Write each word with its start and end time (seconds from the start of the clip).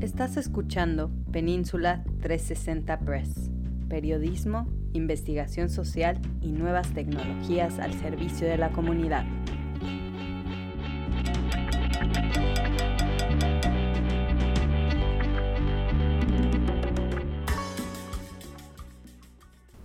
Estás 0.00 0.36
escuchando 0.36 1.10
Península 1.32 2.04
360 2.20 2.98
Press, 2.98 3.50
periodismo, 3.88 4.68
investigación 4.92 5.70
social 5.70 6.20
y 6.42 6.52
nuevas 6.52 6.92
tecnologías 6.92 7.78
al 7.78 7.94
servicio 7.94 8.46
de 8.46 8.58
la 8.58 8.72
comunidad. 8.72 9.24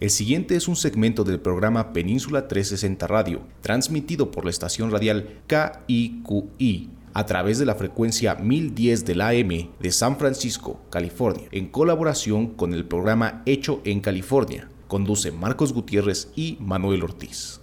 El 0.02 0.10
siguiente 0.10 0.58
es 0.58 0.68
un 0.68 0.76
segmento 0.76 1.24
del 1.24 1.40
programa 1.40 1.94
Península 1.94 2.50
360 2.50 3.08
Radio, 3.08 3.44
transmitido 3.62 4.30
por 4.30 4.44
la 4.44 4.50
estación 4.52 4.92
radial 4.92 5.30
KIQI 5.48 7.01
a 7.14 7.26
través 7.26 7.60
de 7.60 7.66
la 7.66 7.76
frecuencia 7.76 8.36
1010 8.36 9.06
del 9.06 9.22
AM 9.22 9.72
de 9.80 9.92
San 9.92 10.18
Francisco, 10.18 10.82
California, 10.90 11.48
en 11.52 11.70
colaboración 11.70 12.56
con 12.56 12.74
el 12.74 12.86
programa 12.86 13.44
Hecho 13.46 13.82
en 13.86 14.00
California. 14.02 14.70
Conduce 14.88 15.32
Marcos 15.32 15.74
Gutiérrez 15.74 16.32
y 16.36 16.58
Manuel 16.60 17.04
Ortiz. 17.04 17.62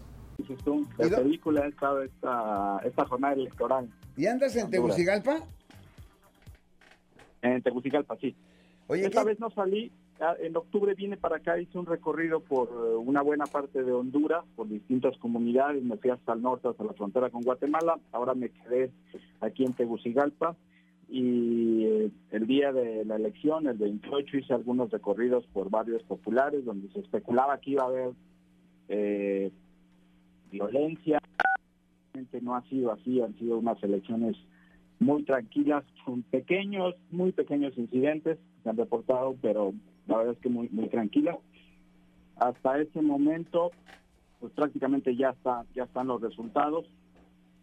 La 0.99 1.17
película 1.17 1.67
esta, 1.67 2.81
esta 2.85 3.05
jornada 3.05 3.35
electoral. 3.35 3.89
¿Y 4.17 4.27
andas 4.27 4.55
en 4.57 4.71
Tegucigalpa? 4.71 5.41
En 7.43 7.63
Tegucigalpa, 7.63 8.17
sí. 8.21 8.35
Oye, 8.87 9.07
esta 9.07 9.25
vez 9.25 9.39
no 9.39 9.51
salí, 9.51 9.93
en 10.41 10.57
octubre 10.57 10.95
vine 10.95 11.17
para 11.17 11.37
acá, 11.37 11.61
hice 11.61 11.79
un 11.79 11.87
recorrido 11.87 12.41
por 12.41 12.69
eh, 12.69 12.97
una 12.97 13.23
buena 13.23 13.47
parte 13.47 13.83
de 13.85 13.93
Honduras, 13.93 14.45
por 14.57 14.69
distintas 14.69 15.17
comunidades, 15.19 15.83
me 15.83 15.97
fui 15.97 16.11
hasta 16.11 16.33
el 16.33 16.43
norte, 16.43 16.69
hasta 16.69 16.85
la 16.85 16.93
frontera 16.93 17.31
con 17.31 17.43
Guatemala, 17.43 17.99
ahora 18.13 18.35
me 18.35 18.51
quedé 18.51 18.91
aquí 19.41 19.65
en 19.65 19.75
Tegucigalpa 19.75 20.57
y 21.09 21.85
eh, 21.85 22.11
el 22.33 22.47
día 22.47 22.73
de 22.73 23.05
la 23.05 23.17
elección, 23.17 23.67
el 23.67 23.79
28, 23.79 24.39
hice 24.39 24.55
algunos 24.55 24.91
recorridos 24.91 25.47
por 25.53 25.71
barrios 25.71 26.03
populares 26.03 26.65
donde 26.65 26.91
se 26.93 27.01
especulaba 27.01 27.59
que 27.59 27.71
iba 27.71 27.85
a 27.85 27.89
haber 27.89 28.11
eh, 28.89 29.51
violencia. 30.51 31.19
No 32.43 32.57
ha 32.57 32.63
sido 32.63 32.93
así, 32.93 33.21
han 33.21 33.39
sido 33.39 33.59
unas 33.59 33.83
elecciones 33.83 34.37
muy 34.99 35.23
tranquilas, 35.23 35.85
con 36.05 36.23
pequeños, 36.25 36.95
muy 37.11 37.33
pequeños 37.33 37.79
incidentes 37.79 38.39
que 38.63 38.69
han 38.69 38.77
reportado, 38.77 39.37
pero 39.41 39.73
la 40.09 40.17
verdad 40.17 40.35
es 40.35 40.41
que 40.41 40.49
muy, 40.49 40.69
tranquila. 40.89 41.39
Hasta 42.37 42.81
ese 42.81 43.03
momento, 43.03 43.71
pues 44.41 44.53
prácticamente 44.53 45.15
ya, 45.15 45.31
está, 45.31 45.65
ya 45.75 45.85
están 45.85 46.09
los 46.09 46.21
resultados. 46.21 46.87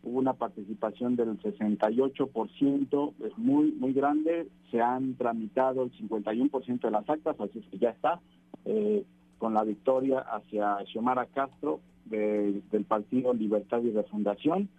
Hubo 0.03 0.19
una 0.19 0.33
participación 0.33 1.15
del 1.15 1.39
68%, 1.41 3.13
es 3.25 3.37
muy, 3.37 3.71
muy 3.71 3.93
grande. 3.93 4.47
Se 4.69 4.79
han 4.79 5.15
tramitado 5.15 5.83
el 5.83 5.91
51% 5.93 6.79
de 6.79 6.91
las 6.91 7.09
actas, 7.09 7.39
así 7.39 7.59
es 7.59 7.65
que 7.67 7.79
ya 7.79 7.89
está. 7.89 8.21
Eh, 8.65 9.03
con 9.39 9.53
la 9.53 9.63
victoria 9.63 10.19
hacia 10.19 10.77
Xiomara 10.85 11.25
Castro 11.25 11.81
del 12.05 12.85
Partido 12.87 13.33
Libertad 13.33 13.81
y 13.81 13.91
Refundación, 13.91 14.69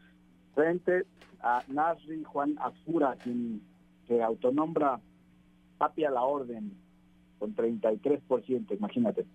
frente 0.55 1.05
a 1.41 1.63
Nasri 1.69 2.23
Juan 2.25 2.57
Azura, 2.59 3.17
quien 3.23 3.61
se 4.07 4.23
autonombra 4.23 5.01
papi 5.79 6.05
a 6.05 6.11
la 6.11 6.23
orden 6.23 6.73
con 7.39 7.55
33%, 7.55 8.77
imagínate. 8.77 9.27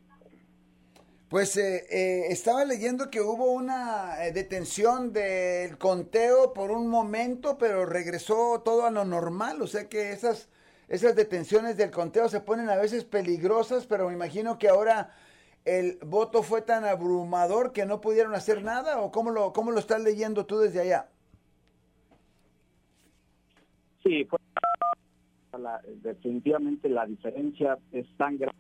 Pues 1.32 1.56
eh, 1.56 1.86
eh, 1.90 2.26
estaba 2.28 2.66
leyendo 2.66 3.10
que 3.10 3.22
hubo 3.22 3.54
una 3.54 4.26
eh, 4.26 4.34
detención 4.34 5.14
del 5.14 5.78
conteo 5.78 6.52
por 6.52 6.72
un 6.72 6.90
momento, 6.90 7.58
pero 7.58 7.86
regresó 7.86 8.62
todo 8.66 8.86
a 8.86 8.92
lo 8.92 9.06
normal, 9.06 9.62
o 9.62 9.68
sea 9.68 9.88
que 9.88 10.12
esas, 10.12 10.50
esas 10.90 11.16
detenciones 11.16 11.78
del 11.78 11.90
conteo 11.90 12.28
se 12.28 12.42
ponen 12.42 12.70
a 12.70 12.76
veces 12.76 13.06
peligrosas, 13.06 13.86
pero 13.86 14.10
me 14.10 14.14
imagino 14.14 14.58
que 14.58 14.68
ahora 14.68 15.14
el 15.64 16.00
voto 16.06 16.44
fue 16.44 16.64
tan 16.64 16.84
abrumador 16.84 17.72
que 17.72 17.86
no 17.86 18.02
pudieron 18.02 18.36
hacer 18.36 18.62
nada, 18.62 19.00
o 19.00 19.10
cómo 19.10 19.32
lo, 19.32 19.54
cómo 19.54 19.72
lo 19.72 19.80
estás 19.80 20.02
leyendo 20.02 20.46
tú 20.46 20.60
desde 20.60 20.82
allá. 20.82 21.08
Sí, 24.04 24.26
fue 24.26 24.41
definitivamente 26.04 26.90
la 26.90 27.06
diferencia 27.06 27.78
es 27.92 28.06
tan 28.18 28.38
grande 28.38 28.56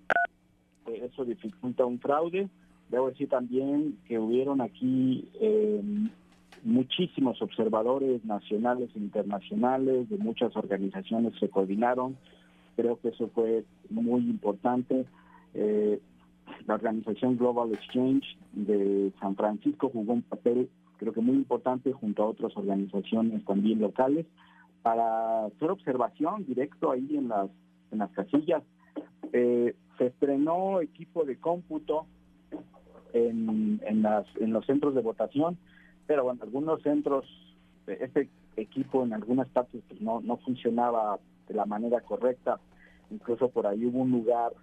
que 0.85 1.05
eso 1.05 1.25
dificulta 1.25 1.85
un 1.85 1.99
fraude. 1.99 2.49
Debo 2.89 3.09
decir 3.09 3.29
también 3.29 3.97
que 4.07 4.19
hubieron 4.19 4.61
aquí 4.61 5.27
eh, 5.39 5.81
muchísimos 6.63 7.41
observadores 7.41 8.23
nacionales 8.25 8.89
e 8.95 8.99
internacionales, 8.99 10.09
de 10.09 10.17
muchas 10.17 10.55
organizaciones 10.55 11.33
se 11.39 11.49
coordinaron. 11.49 12.17
Creo 12.75 12.99
que 12.99 13.09
eso 13.09 13.29
fue 13.33 13.63
muy 13.89 14.21
importante. 14.21 15.05
Eh, 15.53 15.99
la 16.67 16.75
organización 16.75 17.37
Global 17.37 17.73
Exchange 17.73 18.25
de 18.53 19.11
San 19.19 19.35
Francisco 19.35 19.89
jugó 19.89 20.13
un 20.13 20.21
papel 20.21 20.69
creo 21.01 21.13
que 21.13 21.21
muy 21.21 21.35
importante 21.35 21.91
junto 21.93 22.21
a 22.21 22.27
otras 22.27 22.55
organizaciones 22.55 23.43
también 23.45 23.81
locales 23.81 24.27
para 24.81 25.45
hacer 25.45 25.69
observación 25.69 26.45
directo 26.45 26.91
ahí 26.91 27.15
en 27.15 27.29
las, 27.29 27.49
en 27.91 27.99
las 27.99 28.11
casillas. 28.11 28.63
Eh, 29.33 29.75
se 29.97 30.07
estrenó 30.07 30.81
equipo 30.81 31.23
de 31.23 31.37
cómputo 31.37 32.07
en, 33.13 33.81
en, 33.85 34.01
las, 34.01 34.25
en 34.39 34.53
los 34.53 34.65
centros 34.65 34.95
de 34.95 35.01
votación, 35.01 35.57
pero 36.07 36.31
en 36.31 36.41
algunos 36.41 36.81
centros, 36.81 37.25
este 37.87 38.29
equipo 38.57 39.03
en 39.03 39.13
algunas 39.13 39.47
partes 39.49 39.81
pues, 39.87 40.01
no, 40.01 40.21
no 40.21 40.37
funcionaba 40.37 41.19
de 41.47 41.53
la 41.53 41.65
manera 41.65 42.01
correcta. 42.01 42.59
Incluso 43.11 43.49
por 43.49 43.67
ahí 43.67 43.85
hubo 43.85 43.99
un 43.99 44.11
lugar 44.11 44.53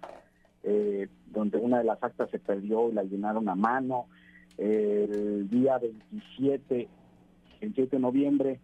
eh, 0.63 1.07
donde 1.27 1.57
una 1.57 1.77
de 1.77 1.85
las 1.85 2.03
actas 2.03 2.29
se 2.31 2.39
perdió 2.39 2.89
y 2.89 2.93
la 2.93 3.03
llenaron 3.03 3.47
a 3.47 3.55
mano. 3.55 4.07
el 4.57 5.49
día 5.49 5.77
27, 5.77 6.89
27 7.61 7.95
de 7.95 8.01
noviembre, 8.01 8.59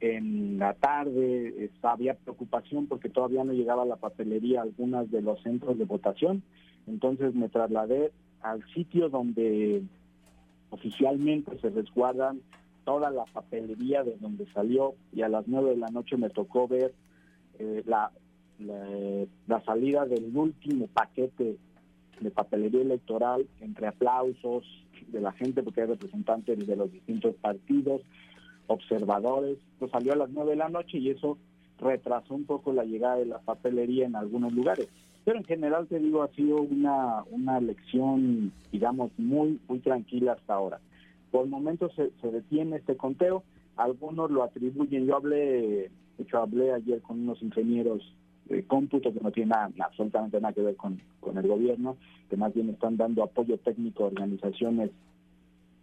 en 0.00 0.58
la 0.58 0.74
tarde 0.74 1.70
había 1.82 2.14
preocupación 2.14 2.86
porque 2.86 3.08
todavía 3.08 3.44
no 3.44 3.52
llegaba 3.52 3.84
la 3.84 3.96
papelería 3.96 4.60
a 4.60 4.64
algunas 4.64 5.10
de 5.10 5.22
los 5.22 5.42
centros 5.42 5.78
de 5.78 5.84
votación. 5.84 6.42
Entonces 6.86 7.34
me 7.34 7.48
trasladé 7.48 8.12
al 8.42 8.62
sitio 8.74 9.08
donde 9.08 9.82
oficialmente 10.70 11.58
se 11.58 11.70
resguardan 11.70 12.40
toda 12.84 13.10
la 13.10 13.24
papelería 13.24 14.04
de 14.04 14.16
donde 14.16 14.46
salió 14.52 14.94
y 15.12 15.22
a 15.22 15.28
las 15.28 15.46
nueve 15.48 15.70
de 15.70 15.76
la 15.76 15.88
noche 15.88 16.16
me 16.16 16.30
tocó 16.30 16.68
ver 16.68 16.94
eh, 17.58 17.82
la, 17.86 18.12
la, 18.58 19.60
salida 19.64 20.06
del 20.06 20.30
último 20.36 20.86
paquete 20.88 21.56
de 22.20 22.30
papelería 22.30 22.82
electoral 22.82 23.46
entre 23.60 23.88
aplausos 23.88 24.64
de 25.08 25.20
la 25.20 25.32
gente 25.32 25.62
porque 25.62 25.82
hay 25.82 25.88
representantes 25.88 26.64
de 26.66 26.76
los 26.76 26.92
distintos 26.92 27.34
partidos, 27.36 28.02
observadores, 28.66 29.58
pues 29.78 29.90
salió 29.90 30.12
a 30.12 30.16
las 30.16 30.30
nueve 30.30 30.50
de 30.50 30.56
la 30.56 30.68
noche 30.68 30.98
y 30.98 31.10
eso 31.10 31.38
retrasó 31.78 32.34
un 32.34 32.44
poco 32.44 32.72
la 32.72 32.84
llegada 32.84 33.16
de 33.16 33.26
la 33.26 33.38
papelería 33.38 34.06
en 34.06 34.16
algunos 34.16 34.52
lugares. 34.52 34.88
Pero 35.24 35.38
en 35.38 35.44
general 35.44 35.86
te 35.88 35.98
digo, 35.98 36.22
ha 36.22 36.28
sido 36.28 36.60
una, 36.60 37.24
una 37.30 37.58
elección, 37.58 38.52
digamos, 38.70 39.10
muy, 39.18 39.58
muy 39.68 39.80
tranquila 39.80 40.32
hasta 40.32 40.54
ahora. 40.54 40.78
Por 41.30 41.44
el 41.44 41.50
momento 41.50 41.90
se, 41.90 42.10
se 42.20 42.30
detiene 42.30 42.76
este 42.76 42.96
conteo, 42.96 43.42
algunos 43.76 44.30
lo 44.30 44.42
atribuyen, 44.44 45.06
yo 45.06 45.16
hablé, 45.16 45.90
de 46.16 46.22
hecho 46.22 46.38
hablé 46.38 46.72
ayer 46.72 47.02
con 47.02 47.20
unos 47.20 47.42
ingenieros 47.42 48.14
de 48.48 48.62
cómputo 48.64 49.12
que 49.12 49.20
no 49.20 49.32
tienen 49.32 49.50
nada, 49.50 49.70
absolutamente 49.80 50.40
nada 50.40 50.54
que 50.54 50.62
ver 50.62 50.76
con, 50.76 51.00
con 51.20 51.36
el 51.36 51.46
gobierno, 51.48 51.96
que 52.30 52.36
más 52.36 52.54
bien 52.54 52.70
están 52.70 52.96
dando 52.96 53.24
apoyo 53.24 53.58
técnico 53.58 54.04
a 54.04 54.06
organizaciones 54.06 54.90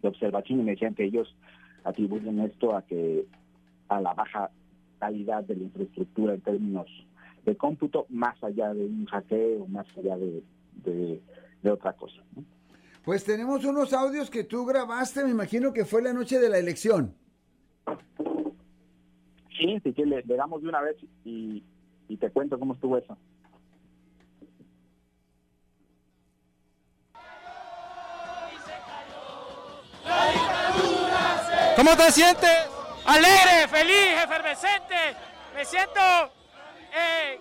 de 0.02 0.08
observación 0.08 0.62
y 0.62 0.64
me 0.64 0.72
decían 0.72 0.96
que 0.96 1.06
ellos 1.06 1.36
atribuyen 1.84 2.40
esto 2.40 2.76
a 2.76 2.82
que 2.84 3.26
a 3.88 4.02
la 4.02 4.14
baja 4.14 4.50
calidad 5.00 5.44
de 5.44 5.56
la 5.56 5.64
infraestructura 5.64 6.34
en 6.34 6.42
términos 6.42 6.88
de 7.46 7.58
cómputo, 7.58 8.06
más 8.10 8.42
allá 8.44 8.74
de 8.74 8.86
un 8.86 9.06
hackeo, 9.06 9.68
más 9.68 9.86
allá 9.98 10.16
de, 10.18 10.44
de, 11.62 11.72
otra 11.72 11.94
cosa. 11.94 12.22
Pues 13.04 13.24
tenemos 13.26 13.66
unos 13.66 13.92
audios 13.94 14.30
que 14.30 14.46
tú 14.46 14.66
grabaste, 14.66 15.24
me 15.24 15.32
imagino 15.32 15.74
que 15.74 15.84
fue 15.84 16.02
la 16.02 16.14
noche 16.14 16.40
de 16.40 16.50
la 16.50 16.58
elección. 16.58 17.14
Sí, 19.58 19.80
sí 19.84 19.94
que 19.94 20.06
le, 20.06 20.22
damos 20.24 20.62
de 20.62 20.70
una 20.70 20.82
vez 20.82 20.96
y, 21.26 21.64
y 22.08 22.18
te 22.18 22.30
cuento 22.32 22.58
cómo 22.58 22.74
estuvo 22.74 22.98
eso. 22.98 23.18
¿Cómo 31.76 31.98
te 31.98 32.12
sientes? 32.12 32.68
Alegre, 33.06 33.68
feliz, 33.68 34.22
efervescente. 34.24 35.16
Me 35.56 35.66
siento, 35.66 36.00
eh, 36.94 37.40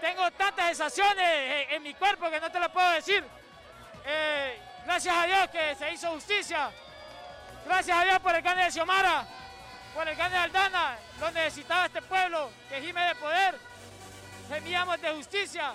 tengo 0.00 0.30
tantas 0.32 0.66
sensaciones 0.68 1.66
en, 1.70 1.82
mi 1.82 1.92
cuerpo 1.94 2.30
que 2.30 2.40
no 2.40 2.50
te 2.50 2.60
lo 2.60 2.72
puedo 2.72 2.88
decir. 2.92 3.24
Eh, 4.04 4.60
gracias 4.84 5.16
a 5.16 5.26
Dios 5.26 5.50
que 5.50 5.74
se 5.74 5.92
hizo 5.92 6.10
justicia. 6.12 6.70
Gracias 7.64 7.98
a 7.98 8.04
Dios 8.04 8.20
por 8.20 8.36
el 8.36 8.42
gane 8.42 8.64
de 8.64 8.70
Xiomara, 8.70 9.26
por 9.94 10.08
el 10.08 10.14
gane 10.14 10.36
de 10.36 10.42
Aldana. 10.42 10.96
Lo 11.18 11.30
necesitaba 11.32 11.86
este 11.86 12.02
pueblo 12.02 12.50
que 12.68 12.80
gime 12.80 13.04
de 13.04 13.14
poder. 13.16 13.58
gemíamos 14.48 15.00
de 15.00 15.10
justicia. 15.10 15.72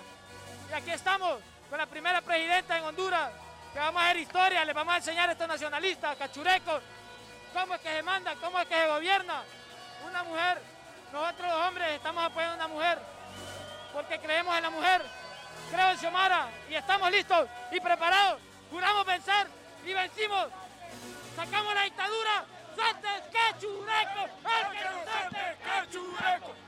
Y 0.70 0.72
aquí 0.72 0.90
estamos 0.92 1.40
con 1.68 1.78
la 1.78 1.86
primera 1.86 2.22
presidenta 2.22 2.78
en 2.78 2.84
Honduras, 2.84 3.30
que 3.74 3.78
vamos 3.78 4.02
a 4.02 4.06
hacer 4.06 4.16
historia, 4.16 4.64
les 4.64 4.74
vamos 4.74 4.94
a 4.94 4.96
enseñar 4.96 5.28
a 5.28 5.32
estos 5.32 5.48
nacionalistas, 5.48 6.16
cachurecos, 6.16 6.82
cómo 7.52 7.74
es 7.74 7.80
que 7.80 7.88
se 7.88 8.02
manda, 8.02 8.34
cómo 8.36 8.58
es 8.58 8.66
que 8.66 8.74
se 8.74 8.86
gobierna. 8.86 9.42
Una 10.06 10.22
mujer, 10.24 10.62
nosotros 11.12 11.48
los 11.48 11.66
hombres 11.66 11.92
estamos 11.92 12.24
apoyando 12.24 12.62
a 12.62 12.66
una 12.66 12.74
mujer, 12.74 12.98
porque 13.92 14.18
creemos 14.18 14.56
en 14.56 14.62
la 14.62 14.70
mujer, 14.70 15.02
creo 15.70 15.90
en 15.90 15.98
Xiomara, 15.98 16.48
y 16.68 16.74
estamos 16.74 17.10
listos 17.10 17.48
y 17.70 17.80
preparados. 17.80 18.40
Juramos 18.70 19.06
vencer 19.06 19.46
y 19.84 19.92
vencimos. 19.92 20.48
Sacamos 21.36 21.74
la 21.74 21.82
dictadura. 21.82 22.44
¡Santes 22.74 23.22
cachureco! 23.30 24.24
¡El 24.44 24.78
que 24.78 24.84
no 24.84 25.60
cachureco! 25.62 26.61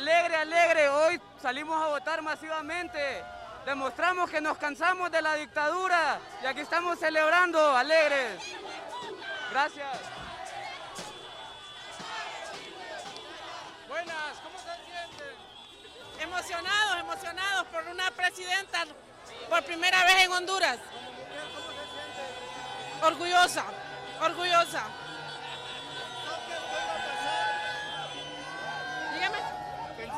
Alegre, 0.00 0.36
alegre. 0.36 0.88
Hoy 0.88 1.20
salimos 1.42 1.80
a 1.82 1.88
votar 1.88 2.22
masivamente. 2.22 3.22
Demostramos 3.66 4.30
que 4.30 4.40
nos 4.40 4.56
cansamos 4.56 5.10
de 5.10 5.20
la 5.20 5.34
dictadura 5.34 6.18
y 6.42 6.46
aquí 6.46 6.60
estamos 6.60 6.98
celebrando 6.98 7.76
alegres. 7.76 8.40
Gracias. 9.50 9.98
Buenas, 13.88 14.36
¿cómo 14.42 14.58
se 14.58 14.74
sienten? 14.86 15.36
Emocionados, 16.20 17.00
emocionados 17.00 17.66
por 17.66 17.86
una 17.88 18.10
presidenta 18.12 18.86
por 19.50 19.62
primera 19.64 20.02
vez 20.04 20.24
en 20.24 20.32
Honduras. 20.32 20.78
¿Cómo 20.78 21.68
se 21.68 21.84
siente? 21.92 23.06
Orgullosa, 23.06 23.64
orgullosa. 24.22 24.82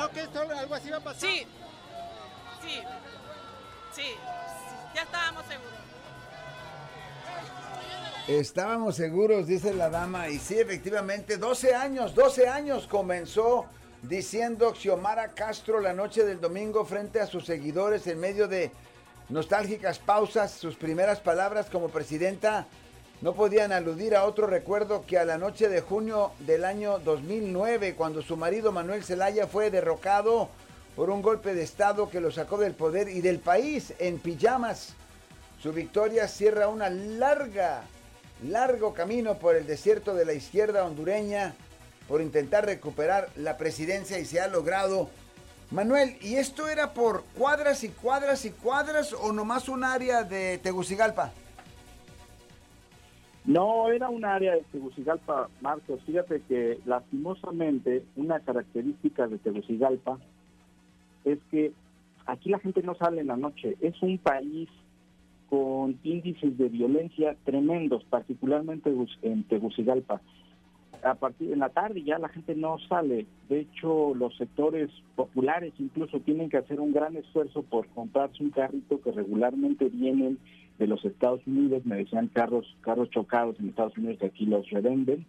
¿Pensó 0.03 0.15
que 0.15 0.21
esto 0.23 0.41
algo 0.41 0.75
así 0.75 0.89
iba 0.89 0.97
a 0.97 1.01
pasar? 1.01 1.21
Sí, 1.21 1.47
sí, 2.63 2.81
sí, 3.95 4.03
ya 4.95 5.03
estábamos 5.03 5.45
seguros. 5.47 5.73
Estábamos 8.27 8.97
seguros, 8.97 9.47
dice 9.47 9.75
la 9.75 9.91
dama, 9.91 10.29
y 10.29 10.39
sí, 10.39 10.59
efectivamente, 10.59 11.37
12 11.37 11.75
años, 11.75 12.15
12 12.15 12.49
años 12.49 12.89
comenzó 12.89 13.67
diciendo 14.03 14.75
Xiomara 14.75 15.35
Castro 15.35 15.81
la 15.81 15.93
noche 15.93 16.25
del 16.25 16.41
domingo 16.41 16.85
frente 16.85 17.21
a 17.21 17.27
sus 17.27 17.45
seguidores 17.45 18.07
en 18.09 18.19
medio 18.19 18.49
de 18.49 18.73
nostálgicas 19.29 19.99
pausas, 20.01 20.51
sus 20.51 20.77
primeras 20.77 21.21
palabras 21.21 21.69
como 21.71 21.89
presidenta 21.89 22.67
no 23.23 23.35
podían 23.35 23.71
aludir 23.71 24.17
a 24.17 24.25
otro 24.25 24.49
recuerdo 24.49 25.07
que 25.07 25.17
a 25.17 25.25
la 25.25 25.39
noche 25.39 25.69
de 25.69 25.81
junio 25.81 26.33
del 26.41 26.65
año 26.65 26.99
2009, 26.99 27.95
cuando 27.95 28.21
su 28.21 28.37
marido 28.37 28.73
Manuel 28.73 29.05
Zelaya 29.05 29.47
fue 29.47 29.71
derrocado 29.71 30.49
por 30.97 31.09
un 31.09 31.23
golpe 31.23 31.55
de 31.55 31.63
Estado 31.63 32.11
que 32.11 32.21
lo 32.21 32.33
sacó 32.33 32.59
del 32.59 32.75
poder 32.75 33.09
y 33.09 33.21
del 33.21 33.39
país 33.39 33.95
en 34.01 34.19
pijamas. 34.19 34.95
Su 35.63 35.73
victoria 35.73 36.27
cierra 36.27 36.67
una 36.67 36.91
larga, 36.91 37.83
largo 38.43 38.93
camino 38.93 39.39
por 39.39 39.55
el 39.55 39.69
desierto 39.69 40.15
de 40.15 40.25
la 40.25 40.33
izquierda 40.33 40.85
hondureña 40.85 41.55
por 42.09 42.23
intentar 42.23 42.67
recuperar 42.67 43.29
la 43.37 43.57
presidencia 43.57 44.19
y 44.19 44.25
se 44.25 44.41
ha 44.41 44.49
logrado. 44.49 45.09
Manuel, 45.71 46.19
¿y 46.23 46.35
esto 46.35 46.69
era 46.69 46.93
por 46.93 47.23
cuadras 47.39 47.85
y 47.85 47.89
cuadras 47.89 48.45
y 48.45 48.51
cuadras 48.51 49.13
o 49.13 49.31
nomás 49.31 49.69
un 49.69 49.85
área 49.85 50.25
de 50.25 50.59
Tegucigalpa? 50.59 51.33
No, 53.45 53.91
era 53.91 54.09
un 54.09 54.25
área 54.25 54.55
de 54.55 54.63
Tegucigalpa, 54.71 55.49
Marcos. 55.61 56.01
Fíjate 56.07 56.43
que 56.49 56.79
lastimosamente 56.87 58.05
una 58.15 58.39
característica 58.41 59.27
de 59.27 59.39
Tegucigalpa 59.39 60.19
es 61.25 61.39
que 61.51 61.73
aquí 62.27 62.51
la 62.51 62.61
gente 62.61 62.83
no 62.83 62.95
sale 62.95 63.21
en 63.21 63.27
la 63.29 63.37
noche. 63.37 63.77
Es 63.81 64.01
un 64.01 64.19
país 64.19 64.69
con 65.51 65.99
índices 66.05 66.57
de 66.57 66.69
violencia 66.69 67.37
tremendos, 67.45 68.05
particularmente 68.05 68.95
en 69.23 69.43
Tegucigalpa. 69.45 70.21
A 71.03 71.15
partir 71.15 71.49
de 71.51 71.57
la 71.57 71.69
tarde 71.69 72.05
ya 72.05 72.19
la 72.19 72.29
gente 72.29 72.55
no 72.55 72.79
sale. 72.89 73.27
De 73.49 73.61
hecho, 73.61 74.15
los 74.15 74.37
sectores 74.37 74.89
populares 75.17 75.73
incluso 75.81 76.21
tienen 76.21 76.49
que 76.49 76.59
hacer 76.59 76.81
un 76.81 76.93
gran 76.93 77.17
esfuerzo 77.17 77.63
por 77.65 77.89
comprarse 77.89 78.43
un 78.43 78.51
carrito 78.51 79.01
que 79.01 79.11
regularmente 79.11 79.89
vienen 79.89 80.39
de 80.79 80.87
los 80.87 81.05
Estados 81.05 81.41
Unidos, 81.47 81.85
me 81.85 81.97
decían 81.97 82.29
carros, 82.29 82.77
carros 82.81 83.11
chocados 83.11 83.59
en 83.61 83.69
Estados 83.69 83.97
Unidos 83.97 84.19
que 84.19 84.27
aquí 84.27 84.47
los 84.47 84.69
revenden, 84.71 85.27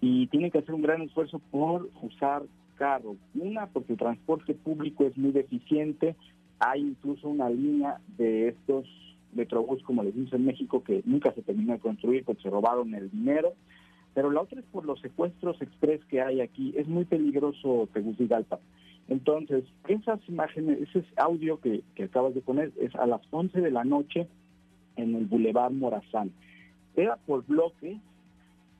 y 0.00 0.26
tienen 0.26 0.50
que 0.50 0.58
hacer 0.58 0.74
un 0.74 0.82
gran 0.82 1.02
esfuerzo 1.02 1.40
por 1.50 1.88
usar 2.02 2.42
carro. 2.76 3.16
Una, 3.34 3.66
porque 3.66 3.92
el 3.92 3.98
transporte 3.98 4.54
público 4.54 5.04
es 5.04 5.16
muy 5.16 5.32
deficiente, 5.32 6.16
hay 6.58 6.80
incluso 6.80 7.28
una 7.28 7.48
línea 7.48 8.00
de 8.16 8.48
estos 8.48 8.86
metrobús, 9.32 9.82
como 9.82 10.02
les 10.02 10.14
dice 10.14 10.36
en 10.36 10.44
México, 10.44 10.82
que 10.82 11.02
nunca 11.04 11.32
se 11.32 11.42
terminó 11.42 11.72
de 11.72 11.78
construir 11.78 12.24
porque 12.24 12.42
se 12.42 12.50
robaron 12.50 12.94
el 12.94 13.10
dinero, 13.10 13.54
pero 14.14 14.30
la 14.30 14.42
otra 14.42 14.60
es 14.60 14.66
por 14.66 14.84
los 14.84 15.00
secuestros 15.00 15.60
express 15.60 16.04
que 16.04 16.22
hay 16.22 16.40
aquí. 16.40 16.72
Es 16.76 16.86
muy 16.86 17.04
peligroso 17.04 17.88
Tegucigalpa. 17.92 18.60
Entonces, 19.08 19.64
esas 19.88 20.20
imágenes, 20.28 20.78
ese 20.80 21.04
audio 21.16 21.60
que, 21.60 21.82
que 21.94 22.04
acabas 22.04 22.34
de 22.34 22.40
poner 22.40 22.72
es 22.80 22.94
a 22.94 23.06
las 23.06 23.20
11 23.30 23.60
de 23.60 23.70
la 23.70 23.84
noche 23.84 24.28
en 24.96 25.14
el 25.14 25.26
Boulevard 25.26 25.72
Morazán. 25.72 26.30
Era 26.96 27.16
por 27.16 27.44
bloque, 27.46 27.98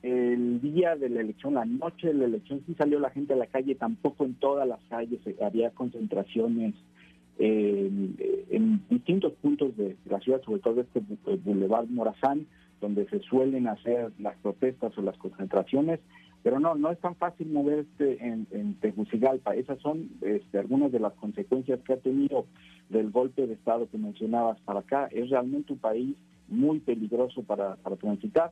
el 0.03 0.61
día 0.61 0.95
de 0.95 1.09
la 1.09 1.21
elección, 1.21 1.55
la 1.55 1.65
noche 1.65 2.07
de 2.07 2.13
la 2.13 2.25
elección, 2.25 2.61
sí 2.67 2.75
salió 2.75 2.99
la 2.99 3.09
gente 3.09 3.33
a 3.33 3.37
la 3.37 3.47
calle, 3.47 3.75
tampoco 3.75 4.23
en 4.23 4.35
todas 4.35 4.67
las 4.67 4.79
calles 4.89 5.19
había 5.41 5.71
concentraciones 5.71 6.75
eh, 7.39 7.89
en 8.51 8.81
distintos 8.89 9.33
puntos 9.33 9.75
de 9.75 9.95
la 10.09 10.19
ciudad, 10.19 10.41
sobre 10.43 10.61
todo 10.61 10.81
este 10.81 11.01
Boulevard 11.43 11.87
Morazán, 11.87 12.45
donde 12.81 13.07
se 13.09 13.19
suelen 13.21 13.67
hacer 13.67 14.11
las 14.19 14.37
protestas 14.37 14.97
o 14.97 15.01
las 15.01 15.17
concentraciones, 15.17 15.99
pero 16.43 16.59
no, 16.59 16.75
no 16.75 16.91
es 16.91 16.99
tan 16.99 17.15
fácil 17.15 17.47
moverse 17.51 18.17
en, 18.21 18.45
en 18.51 18.75
Tegucigalpa. 18.75 19.55
Esas 19.55 19.79
son 19.79 20.09
este, 20.21 20.59
algunas 20.59 20.91
de 20.91 20.99
las 20.99 21.13
consecuencias 21.13 21.79
que 21.81 21.93
ha 21.93 21.97
tenido 21.97 22.45
del 22.89 23.11
golpe 23.11 23.47
de 23.47 23.53
Estado 23.53 23.89
que 23.89 23.97
mencionabas 23.97 24.59
para 24.61 24.79
acá. 24.79 25.07
Es 25.11 25.29
realmente 25.29 25.73
un 25.73 25.79
país 25.79 26.15
muy 26.47 26.79
peligroso 26.79 27.43
para, 27.43 27.75
para 27.77 27.95
transitar. 27.95 28.51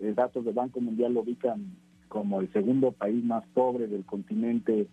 Eh, 0.00 0.12
datos 0.14 0.44
del 0.44 0.54
Banco 0.54 0.80
Mundial 0.80 1.14
lo 1.14 1.20
ubican 1.20 1.76
como 2.08 2.40
el 2.40 2.52
segundo 2.52 2.92
país 2.92 3.24
más 3.24 3.44
pobre 3.54 3.86
del 3.86 4.04
continente 4.04 4.86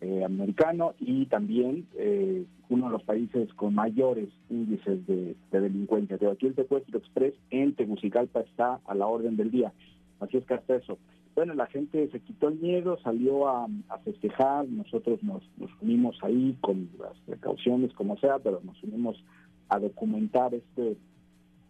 eh, 0.00 0.24
americano 0.24 0.94
y 1.00 1.26
también 1.26 1.86
eh, 1.94 2.44
uno 2.68 2.86
de 2.86 2.92
los 2.92 3.02
países 3.04 3.52
con 3.54 3.74
mayores 3.74 4.28
índices 4.50 5.06
de, 5.06 5.36
delincuencia. 5.50 6.18
Pero 6.18 6.32
aquí 6.32 6.46
el 6.46 6.54
secuestro 6.54 6.98
express 6.98 7.34
en 7.50 7.74
Tegucigalpa 7.74 8.40
está 8.40 8.80
a 8.84 8.94
la 8.94 9.06
orden 9.06 9.36
del 9.36 9.50
día. 9.50 9.72
Así 10.20 10.36
es 10.36 10.44
que 10.44 10.54
hasta 10.54 10.76
eso. 10.76 10.98
Bueno, 11.36 11.52
la 11.52 11.66
gente 11.66 12.08
se 12.10 12.20
quitó 12.20 12.48
el 12.48 12.58
miedo, 12.58 12.98
salió 13.02 13.46
a, 13.46 13.68
festejar, 14.04 14.66
nosotros 14.68 15.22
nos, 15.22 15.42
unimos 15.82 16.16
ahí 16.22 16.56
con 16.62 16.88
las 16.98 17.14
precauciones 17.26 17.92
como 17.92 18.16
sea, 18.16 18.38
pero 18.38 18.62
nos 18.64 18.82
unimos 18.82 19.22
a 19.68 19.78
documentar 19.78 20.54
este 20.54 20.96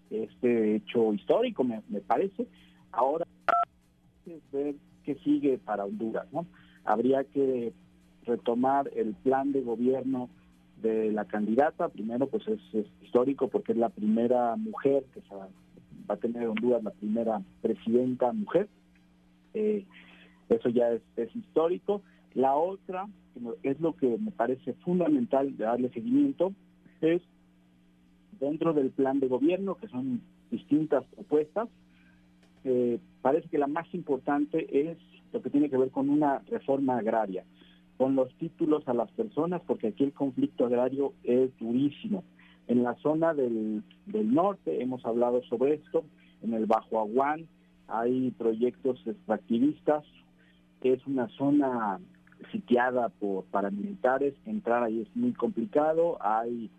este 0.08 0.76
hecho 0.76 1.12
histórico, 1.12 1.64
me, 1.64 1.80
parece. 2.06 2.46
Ahora 2.92 3.26
es 4.25 4.40
ver 4.52 4.76
qué 5.02 5.16
sigue 5.16 5.58
para 5.58 5.85
Honduras, 5.85 6.28
¿no? 6.32 6.46
Habría 6.85 7.25
que 7.25 7.73
retomar 8.25 8.88
el 8.94 9.14
plan 9.14 9.50
de 9.50 9.62
gobierno 9.62 10.30
de 10.80 11.11
la 11.11 11.25
candidata. 11.25 11.88
Primero, 11.88 12.28
pues 12.28 12.46
es, 12.46 12.87
histórico 13.02 13.49
porque 13.49 13.73
es 13.73 13.78
la 13.78 13.88
primera 13.88 14.54
mujer 14.54 15.04
que 15.12 15.20
va 15.35 15.49
a 16.14 16.16
tener 16.18 16.46
Honduras, 16.46 16.85
la 16.85 16.92
primera 16.92 17.42
presidenta 17.62 18.32
mujer. 18.32 18.68
Eh, 19.57 19.87
eso 20.51 20.69
ya 20.69 20.93
es, 20.93 21.03
histórico. 21.35 22.03
La 22.35 22.55
otra, 22.55 23.09
que 23.63 23.71
es 23.71 23.81
lo 23.81 23.97
que 23.97 24.19
me 24.19 24.31
parece 24.31 24.75
fundamental 24.75 25.57
de 25.57 25.65
darle 25.65 25.89
seguimiento, 25.91 26.53
es 27.01 27.23
dentro 28.39 28.75
del 28.75 28.91
plan 28.91 29.19
de 29.19 29.29
gobierno, 29.29 29.77
que 29.77 29.89
son 29.89 30.21
distintas 30.51 31.05
propuestas, 31.07 31.69
eh, 32.65 32.99
parece 33.23 33.49
que 33.49 33.59
la 33.59 33.67
más 33.67 33.93
importante 33.95 34.91
es 34.91 34.99
lo 35.33 35.41
que 35.41 35.51
tiene 35.51 35.71
que 35.71 35.79
ver 35.79 35.91
con 35.91 36.11
una 36.11 36.41
reforma 36.41 36.99
agraria, 36.99 37.45
con 37.97 38.15
los 38.15 38.33
títulos 38.35 38.87
a 38.89 38.95
las 38.95 39.11
personas, 39.13 39.63
porque 39.67 39.89
aquí 39.89 40.05
el 40.05 40.13
conflicto 40.13 40.67
agrario 40.67 41.15
es 41.25 41.57
durísimo. 41.59 42.25
En 42.69 42.83
la 42.83 42.95
zona 42.97 43.33
del, 43.33 43.83
del 44.05 44.35
norte 44.35 44.83
hemos 44.83 45.05
hablado 45.07 45.43
sobre 45.45 45.75
esto, 45.75 46.05
en 46.43 46.53
el 46.53 46.67
Bajo 46.67 47.01
Aguán, 47.01 47.49
hay 47.88 48.31
proyectos 48.33 49.00
extractivistas, 49.07 50.05
que 50.81 50.93
es 50.95 51.07
una 51.07 51.28
zona 51.28 52.00
sitiada 52.52 53.09
por 53.09 53.45
paramilitares, 53.45 54.35
entrar 54.45 54.83
ahí 54.83 55.02
es 55.02 55.16
muy 55.16 55.33
complicado, 55.33 56.19
hay 56.21 56.71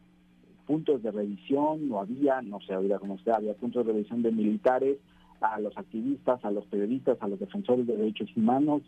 puntos 0.66 1.02
de 1.02 1.12
revisión, 1.12 1.88
no 1.90 2.00
había, 2.00 2.42
no 2.42 2.60
sé 2.62 2.74
ahorita 2.74 3.00
cómo 3.00 3.18
sea, 3.20 3.36
había 3.36 3.54
puntos 3.54 3.86
de 3.86 3.94
revisión 3.94 4.22
de 4.22 4.32
militares, 4.32 4.98
a 5.40 5.60
los 5.60 5.78
activistas, 5.78 6.44
a 6.44 6.52
los 6.52 6.66
periodistas, 6.66 7.18
a 7.22 7.28
los 7.28 7.40
defensores 7.40 7.86
de 7.88 7.96
derechos 7.96 8.30
humanos, 8.36 8.82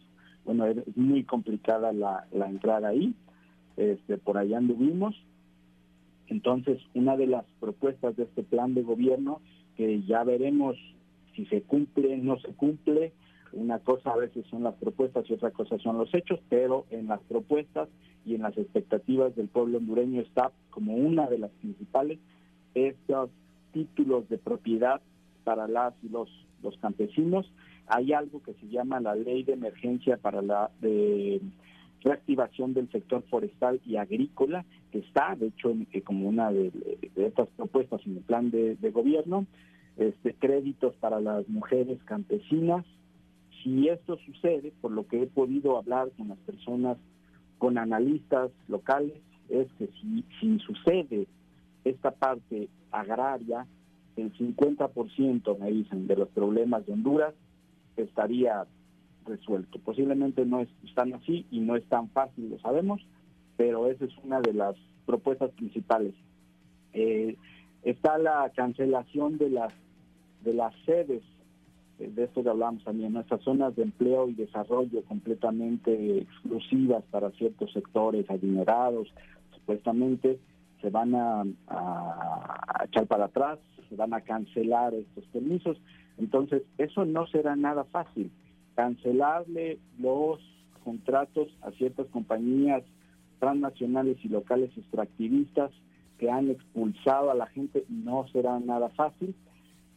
bueno, 0.45 0.65
es 0.65 0.77
muy 0.97 1.23
complicada 1.23 1.93
la, 1.93 2.25
la 2.31 2.49
entrada 2.49 2.89
ahí, 2.89 3.13
este, 3.77 4.17
por 4.17 4.37
allá 4.37 4.57
anduvimos, 4.57 5.15
entonces 6.27 6.81
una 6.93 7.17
de 7.17 7.27
las 7.27 7.45
propuestas 7.59 8.15
de 8.15 8.23
este 8.23 8.43
plan 8.43 8.73
de 8.73 8.83
gobierno, 8.83 9.41
que 9.75 10.01
ya 10.03 10.23
veremos 10.23 10.75
si 11.39 11.45
se 11.45 11.61
cumple, 11.61 12.17
no 12.17 12.37
se 12.39 12.49
cumple, 12.49 13.13
una 13.53 13.79
cosa 13.79 14.11
a 14.11 14.17
veces 14.17 14.45
son 14.47 14.63
las 14.63 14.75
propuestas 14.75 15.29
y 15.29 15.33
otra 15.33 15.51
cosa 15.51 15.77
son 15.79 15.97
los 15.97 16.13
hechos, 16.13 16.39
pero 16.49 16.85
en 16.91 17.07
las 17.07 17.21
propuestas 17.21 17.87
y 18.25 18.35
en 18.35 18.41
las 18.41 18.57
expectativas 18.57 19.35
del 19.35 19.47
pueblo 19.47 19.77
hondureño 19.77 20.21
está 20.21 20.51
como 20.69 20.95
una 20.95 21.27
de 21.27 21.39
las 21.39 21.51
principales 21.51 22.19
estos 22.75 23.29
títulos 23.71 24.27
de 24.27 24.37
propiedad 24.37 25.01
para 25.45 25.67
las 25.67 25.93
y 26.03 26.09
los, 26.09 26.29
los 26.61 26.77
campesinos. 26.77 27.49
Hay 27.87 28.11
algo 28.11 28.43
que 28.43 28.53
se 28.55 28.67
llama 28.67 28.99
la 28.99 29.15
ley 29.15 29.43
de 29.43 29.53
emergencia 29.53 30.17
para 30.17 30.41
la 30.41 30.69
de 30.81 31.41
reactivación 32.01 32.73
del 32.73 32.91
sector 32.91 33.23
forestal 33.29 33.79
y 33.85 33.95
agrícola, 33.95 34.65
que 34.91 34.99
está, 34.99 35.35
de 35.35 35.47
hecho, 35.47 35.73
eh, 35.91 36.01
como 36.01 36.27
una 36.27 36.51
de, 36.51 36.71
estas 37.15 37.47
propuestas 37.55 38.01
en 38.05 38.17
el 38.17 38.23
plan 38.23 38.51
de, 38.51 38.75
de 38.75 38.91
gobierno, 38.91 39.45
este, 39.99 40.33
créditos 40.33 40.95
para 40.95 41.19
las 41.19 41.47
mujeres 41.49 41.99
campesinas, 42.05 42.85
si 43.61 43.89
esto 43.89 44.17
sucede, 44.25 44.71
por 44.81 44.91
lo 44.91 45.05
que 45.05 45.23
he 45.23 45.27
podido 45.27 45.77
hablar 45.77 46.09
con 46.17 46.29
las 46.29 46.37
personas, 46.39 46.97
con 47.57 47.77
analistas 47.77 48.49
locales, 48.69 49.19
es 49.49 49.67
que 49.73 49.89
si, 49.99 50.23
si 50.39 50.57
sucede 50.59 51.27
esta 51.83 52.11
parte 52.11 52.69
agraria, 52.91 53.67
el 54.15 54.33
50% 54.33 55.59
me 55.59 55.71
dicen 55.71 56.07
de 56.07 56.15
los 56.15 56.29
problemas 56.29 56.85
de 56.85 56.93
Honduras 56.93 57.33
estaría 57.97 58.65
resuelto. 59.25 59.79
Posiblemente 59.79 60.45
no 60.45 60.61
es 60.61 60.69
tan 60.95 61.13
así 61.13 61.45
y 61.51 61.59
no 61.59 61.75
es 61.75 61.83
tan 61.89 62.09
fácil, 62.09 62.49
lo 62.49 62.59
sabemos, 62.59 63.05
pero 63.57 63.87
esa 63.87 64.05
es 64.05 64.17
una 64.23 64.39
de 64.39 64.53
las 64.53 64.75
propuestas 65.05 65.51
principales. 65.51 66.13
Eh, 66.93 67.35
está 67.83 68.17
la 68.17 68.49
cancelación 68.55 69.37
de 69.37 69.49
las 69.49 69.73
de 70.43 70.53
las 70.53 70.73
sedes 70.85 71.23
de 71.99 72.23
esto 72.23 72.43
que 72.43 72.49
hablamos 72.49 72.83
también, 72.83 73.13
nuestras 73.13 73.41
zonas 73.41 73.75
de 73.75 73.83
empleo 73.83 74.29
y 74.29 74.33
desarrollo 74.33 75.03
completamente 75.03 76.19
exclusivas 76.19 77.03
para 77.11 77.29
ciertos 77.31 77.73
sectores 77.73 78.29
adinerados, 78.29 79.13
supuestamente 79.53 80.39
se 80.81 80.89
van 80.89 81.13
a, 81.13 81.43
echar 82.85 83.05
para 83.07 83.25
atrás, 83.25 83.59
se 83.89 83.95
van 83.97 84.13
a 84.13 84.21
cancelar 84.21 84.93
estos 84.93 85.25
permisos. 85.25 85.77
Entonces, 86.17 86.63
eso 86.77 87.03
no 87.03 87.27
será 87.27 87.57
nada 87.57 87.83
fácil. 87.83 88.31
Cancelarle 88.75 89.77
los 89.99 90.39
contratos 90.85 91.49
a 91.61 91.71
ciertas 91.71 92.07
compañías 92.07 92.83
transnacionales 93.39 94.17
y 94.23 94.29
locales 94.29 94.71
extractivistas 94.77 95.71
que 96.17 96.31
han 96.31 96.49
expulsado 96.49 97.29
a 97.29 97.35
la 97.35 97.47
gente 97.47 97.83
no 97.89 98.25
será 98.29 98.57
nada 98.59 98.89
fácil 98.89 99.35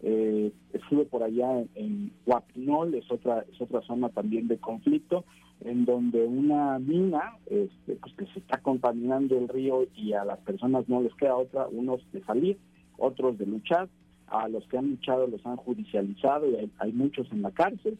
eh, 0.02 0.52
estuve 0.73 1.04
por 1.04 1.23
allá 1.23 1.61
en, 1.61 2.12
en 2.26 2.94
es 2.94 3.11
otra, 3.11 3.44
es 3.52 3.61
otra 3.61 3.80
zona 3.82 4.09
también 4.09 4.49
de 4.49 4.59
conflicto, 4.59 5.25
en 5.61 5.85
donde 5.85 6.25
una 6.25 6.78
mina, 6.80 7.37
este, 7.47 7.94
pues 7.94 8.12
que 8.14 8.26
se 8.26 8.40
está 8.40 8.59
contaminando 8.59 9.38
el 9.38 9.49
río 9.49 9.87
y 9.94 10.12
a 10.12 10.25
las 10.25 10.40
personas 10.40 10.88
no 10.88 11.00
les 11.02 11.14
queda 11.14 11.37
otra, 11.37 11.68
unos 11.68 12.00
de 12.12 12.23
salir, 12.25 12.59
otros 12.99 13.38
de 13.38 13.47
luchar, 13.47 13.88
a 14.26 14.49
los 14.49 14.66
que 14.66 14.78
han 14.78 14.90
luchado 14.90 15.26
los 15.26 15.44
han 15.47 15.56
judicializado 15.56 16.49
y 16.49 16.71
hay, 16.78 16.92
muchos 16.92 17.30
en 17.30 17.42
la 17.42 17.52
cárcel, 17.52 17.97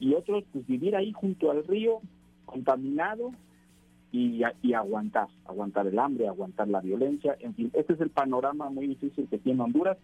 y 0.00 0.14
otros 0.14 0.44
pues 0.52 0.66
vivir 0.66 0.96
ahí 0.96 1.12
junto 1.12 1.50
al 1.50 1.64
río, 1.64 2.00
contaminado, 2.44 3.32
y, 4.10 4.42
aguantar, 4.74 5.28
aguantar 5.46 5.86
el 5.86 5.98
hambre, 5.98 6.28
aguantar 6.28 6.68
la 6.68 6.82
violencia, 6.82 7.34
en 7.40 7.54
fin, 7.54 7.70
este 7.72 7.94
es 7.94 8.00
el 8.02 8.10
panorama 8.10 8.68
muy 8.68 8.86
difícil 8.86 9.26
que 9.28 9.38
tiene 9.38 9.62
Honduras 9.62 9.96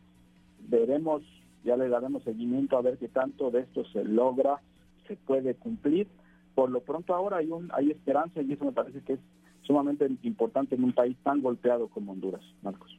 veremos, 0.69 1.23
ya 1.65 1.77
le 1.77 1.89
daremos 1.89 2.23
seguimiento 2.23 2.77
a 2.77 2.83
ver 2.83 2.99
qué 2.99 3.09
tanto 3.09 3.51
de 3.51 3.61
esto 3.61 3.85
se 3.87 4.05
logra, 4.05 4.61
se 5.07 5.17
puede 5.17 5.55
cumplir. 5.55 6.07
Por 6.55 6.71
lo 6.71 6.81
pronto 6.81 7.15
ahora 7.15 7.39
hay, 7.39 7.51
un, 7.51 7.71
hay 7.73 7.91
esperanza 7.91 8.43
y 8.43 8.53
eso 8.53 8.65
me 8.65 8.73
parece 8.73 9.01
que 9.03 9.15
es 9.15 9.21
sumamente 9.63 10.09
importante 10.23 10.75
en 10.75 10.85
un 10.85 10.93
país 10.93 11.17
tan 11.23 11.41
golpeado 11.43 11.89
como 11.89 12.13
Honduras, 12.13 12.43
Marcos. 12.63 12.99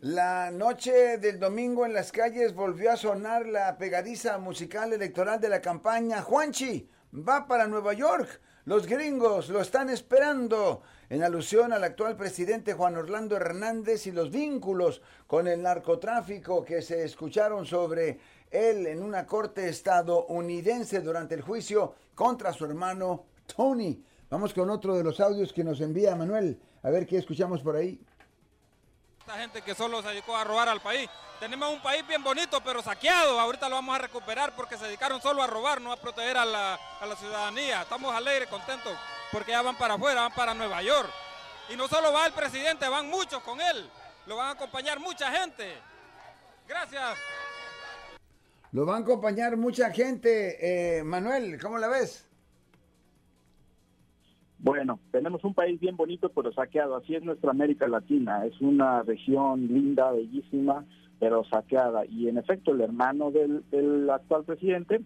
La 0.00 0.50
noche 0.50 1.18
del 1.18 1.38
domingo 1.38 1.84
en 1.84 1.92
las 1.92 2.10
calles 2.10 2.54
volvió 2.54 2.90
a 2.90 2.96
sonar 2.96 3.46
la 3.46 3.76
pegadiza 3.76 4.38
musical 4.38 4.92
electoral 4.92 5.40
de 5.40 5.50
la 5.50 5.60
campaña. 5.60 6.22
Juanchi 6.22 6.88
va 7.12 7.46
para 7.46 7.66
Nueva 7.66 7.92
York. 7.92 8.40
Los 8.66 8.86
gringos 8.86 9.50
lo 9.50 9.60
están 9.60 9.90
esperando 9.90 10.80
en 11.10 11.22
alusión 11.22 11.74
al 11.74 11.84
actual 11.84 12.16
presidente 12.16 12.72
Juan 12.72 12.96
Orlando 12.96 13.36
Hernández 13.36 14.06
y 14.06 14.10
los 14.10 14.30
vínculos 14.30 15.02
con 15.26 15.46
el 15.48 15.60
narcotráfico 15.60 16.64
que 16.64 16.80
se 16.80 17.04
escucharon 17.04 17.66
sobre 17.66 18.18
él 18.50 18.86
en 18.86 19.02
una 19.02 19.26
corte 19.26 19.68
estadounidense 19.68 21.02
durante 21.02 21.34
el 21.34 21.42
juicio 21.42 21.94
contra 22.14 22.54
su 22.54 22.64
hermano 22.64 23.26
Tony. 23.54 24.02
Vamos 24.30 24.54
con 24.54 24.70
otro 24.70 24.96
de 24.96 25.04
los 25.04 25.20
audios 25.20 25.52
que 25.52 25.62
nos 25.62 25.82
envía 25.82 26.16
Manuel. 26.16 26.58
A 26.82 26.88
ver 26.88 27.06
qué 27.06 27.18
escuchamos 27.18 27.60
por 27.60 27.76
ahí. 27.76 28.00
Esta 29.26 29.38
gente 29.38 29.62
que 29.62 29.74
solo 29.74 30.02
se 30.02 30.08
dedicó 30.08 30.36
a 30.36 30.44
robar 30.44 30.68
al 30.68 30.82
país. 30.82 31.08
Tenemos 31.40 31.72
un 31.72 31.80
país 31.80 32.06
bien 32.06 32.22
bonito, 32.22 32.60
pero 32.62 32.82
saqueado. 32.82 33.40
Ahorita 33.40 33.70
lo 33.70 33.76
vamos 33.76 33.94
a 33.96 33.98
recuperar 33.98 34.54
porque 34.54 34.76
se 34.76 34.84
dedicaron 34.84 35.22
solo 35.22 35.42
a 35.42 35.46
robar, 35.46 35.80
no 35.80 35.92
a 35.92 35.96
proteger 35.96 36.36
a 36.36 36.44
la, 36.44 36.74
a 37.00 37.06
la 37.06 37.16
ciudadanía. 37.16 37.80
Estamos 37.80 38.14
alegres, 38.14 38.50
contentos, 38.50 38.92
porque 39.32 39.52
ya 39.52 39.62
van 39.62 39.78
para 39.78 39.94
afuera, 39.94 40.20
van 40.20 40.34
para 40.34 40.52
Nueva 40.52 40.82
York. 40.82 41.08
Y 41.70 41.76
no 41.76 41.88
solo 41.88 42.12
va 42.12 42.26
el 42.26 42.34
presidente, 42.34 42.86
van 42.86 43.08
muchos 43.08 43.42
con 43.42 43.62
él. 43.62 43.88
Lo 44.26 44.36
van 44.36 44.48
a 44.48 44.50
acompañar 44.50 45.00
mucha 45.00 45.32
gente. 45.32 45.74
Gracias. 46.68 47.16
Lo 48.72 48.84
van 48.84 48.96
a 48.96 49.04
acompañar 49.06 49.56
mucha 49.56 49.90
gente. 49.90 50.98
Eh, 50.98 51.02
Manuel, 51.02 51.58
¿cómo 51.62 51.78
la 51.78 51.88
ves? 51.88 52.26
Bueno, 54.58 54.93
tenemos 55.14 55.44
un 55.44 55.54
país 55.54 55.78
bien 55.78 55.96
bonito, 55.96 56.28
pero 56.30 56.52
saqueado. 56.52 56.96
Así 56.96 57.14
es 57.14 57.22
nuestra 57.22 57.52
América 57.52 57.86
Latina. 57.86 58.44
Es 58.46 58.60
una 58.60 59.00
región 59.02 59.68
linda, 59.68 60.10
bellísima, 60.10 60.84
pero 61.20 61.44
saqueada. 61.44 62.04
Y 62.04 62.26
en 62.26 62.36
efecto, 62.36 62.72
el 62.72 62.80
hermano 62.80 63.30
del, 63.30 64.10
actual 64.10 64.42
presidente, 64.42 65.00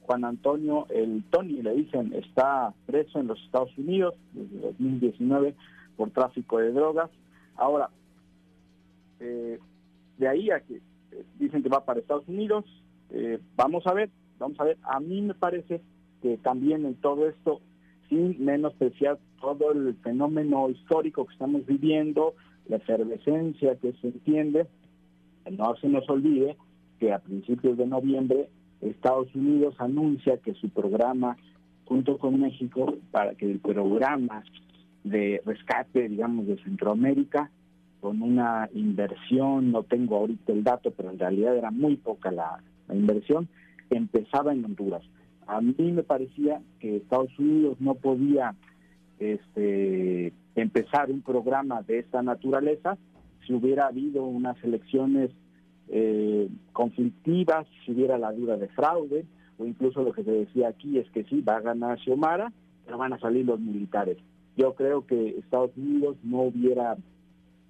Juan 0.00 0.24
Antonio, 0.24 0.86
el 0.88 1.24
Tony, 1.24 1.60
le 1.60 1.74
dicen, 1.74 2.14
está 2.14 2.72
preso 2.86 3.20
en 3.20 3.26
los 3.26 3.38
Estados 3.42 3.76
Unidos 3.76 4.14
desde 4.32 4.68
2019 4.68 5.54
por 5.94 6.08
tráfico 6.08 6.56
de 6.56 6.72
drogas. 6.72 7.10
Ahora, 7.56 7.90
eh, 9.20 9.58
de 10.16 10.26
ahí 10.26 10.50
a 10.50 10.60
que 10.60 10.76
eh, 10.76 11.24
dicen 11.38 11.62
que 11.62 11.68
va 11.68 11.84
para 11.84 12.00
Estados 12.00 12.26
Unidos, 12.28 12.64
eh, 13.10 13.38
vamos 13.56 13.86
a 13.86 13.92
ver, 13.92 14.08
vamos 14.38 14.58
a 14.58 14.64
ver. 14.64 14.78
A 14.84 15.00
mí 15.00 15.20
me 15.20 15.34
parece 15.34 15.82
que 16.22 16.38
también 16.38 16.86
en 16.86 16.94
todo 16.94 17.28
esto 17.28 17.60
sin 18.10 18.44
menospreciar 18.44 19.18
todo 19.40 19.72
el 19.72 19.94
fenómeno 20.02 20.68
histórico 20.68 21.24
que 21.24 21.32
estamos 21.32 21.64
viviendo, 21.64 22.34
la 22.68 22.76
efervescencia 22.76 23.76
que 23.76 23.92
se 23.94 24.08
entiende. 24.08 24.66
No 25.50 25.74
se 25.76 25.88
nos 25.88 26.08
olvide 26.10 26.56
que 26.98 27.12
a 27.12 27.20
principios 27.20 27.78
de 27.78 27.86
noviembre 27.86 28.50
Estados 28.82 29.34
Unidos 29.34 29.74
anuncia 29.78 30.38
que 30.38 30.54
su 30.54 30.68
programa, 30.68 31.36
junto 31.84 32.18
con 32.18 32.40
México, 32.40 32.96
para 33.10 33.34
que 33.34 33.50
el 33.50 33.60
programa 33.60 34.42
de 35.04 35.40
rescate, 35.46 36.08
digamos, 36.08 36.46
de 36.46 36.62
Centroamérica, 36.62 37.50
con 38.00 38.22
una 38.22 38.68
inversión, 38.74 39.70
no 39.70 39.82
tengo 39.84 40.16
ahorita 40.16 40.52
el 40.52 40.64
dato, 40.64 40.90
pero 40.90 41.10
en 41.10 41.18
realidad 41.18 41.56
era 41.56 41.70
muy 41.70 41.96
poca 41.96 42.30
la 42.30 42.62
inversión, 42.92 43.48
empezaba 43.90 44.52
en 44.52 44.64
Honduras 44.64 45.02
a 45.50 45.60
mí 45.60 45.74
me 45.78 46.04
parecía 46.04 46.62
que 46.78 46.98
Estados 46.98 47.36
Unidos 47.36 47.76
no 47.80 47.96
podía 47.96 48.54
este, 49.18 50.32
empezar 50.54 51.10
un 51.10 51.22
programa 51.22 51.82
de 51.82 51.98
esta 51.98 52.22
naturaleza 52.22 52.96
si 53.44 53.54
hubiera 53.54 53.88
habido 53.88 54.22
unas 54.22 54.62
elecciones 54.62 55.30
eh, 55.88 56.48
conflictivas, 56.72 57.66
si 57.84 57.90
hubiera 57.90 58.16
la 58.16 58.30
duda 58.32 58.56
de 58.58 58.68
fraude, 58.68 59.26
o 59.58 59.66
incluso 59.66 60.04
lo 60.04 60.12
que 60.12 60.22
se 60.22 60.30
decía 60.30 60.68
aquí 60.68 60.98
es 60.98 61.10
que 61.10 61.24
sí, 61.24 61.40
va 61.40 61.56
a 61.56 61.60
ganar 61.60 61.98
Xiomara, 61.98 62.52
pero 62.84 62.98
van 62.98 63.12
a 63.12 63.18
salir 63.18 63.44
los 63.44 63.58
militares. 63.58 64.18
Yo 64.56 64.74
creo 64.74 65.04
que 65.04 65.30
Estados 65.30 65.72
Unidos 65.76 66.16
no 66.22 66.42
hubiera, 66.42 66.96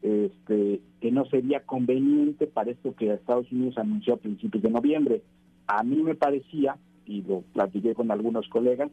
este, 0.02 0.82
que 1.00 1.10
no 1.10 1.24
sería 1.24 1.60
conveniente 1.60 2.46
para 2.46 2.72
esto 2.72 2.94
que 2.94 3.10
Estados 3.10 3.50
Unidos 3.50 3.78
anunció 3.78 4.14
a 4.14 4.18
principios 4.18 4.62
de 4.62 4.70
noviembre, 4.70 5.22
a 5.66 5.82
mí 5.82 6.02
me 6.02 6.14
parecía, 6.14 6.76
y 7.10 7.22
lo 7.22 7.42
platiqué 7.52 7.94
con 7.94 8.10
algunos 8.10 8.48
colegas, 8.48 8.90